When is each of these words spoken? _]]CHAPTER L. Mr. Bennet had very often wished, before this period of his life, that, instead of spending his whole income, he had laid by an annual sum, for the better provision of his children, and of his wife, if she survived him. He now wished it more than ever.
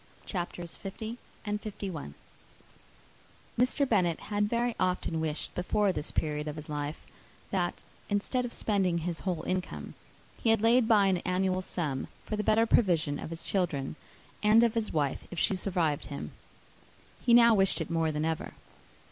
_]]CHAPTER 0.25 0.63
L. 0.63 2.13
Mr. 3.59 3.87
Bennet 3.87 4.19
had 4.19 4.49
very 4.49 4.75
often 4.79 5.21
wished, 5.21 5.53
before 5.53 5.91
this 5.93 6.11
period 6.11 6.47
of 6.47 6.55
his 6.55 6.67
life, 6.67 7.05
that, 7.51 7.83
instead 8.09 8.43
of 8.43 8.51
spending 8.51 8.97
his 9.05 9.19
whole 9.19 9.43
income, 9.43 9.93
he 10.41 10.49
had 10.49 10.63
laid 10.63 10.87
by 10.87 11.05
an 11.05 11.17
annual 11.17 11.61
sum, 11.61 12.07
for 12.25 12.35
the 12.35 12.43
better 12.43 12.65
provision 12.65 13.19
of 13.19 13.29
his 13.29 13.43
children, 13.43 13.95
and 14.41 14.63
of 14.63 14.73
his 14.73 14.91
wife, 14.91 15.23
if 15.29 15.37
she 15.37 15.55
survived 15.55 16.07
him. 16.07 16.31
He 17.23 17.35
now 17.35 17.53
wished 17.53 17.79
it 17.79 17.91
more 17.91 18.11
than 18.11 18.25
ever. 18.25 18.53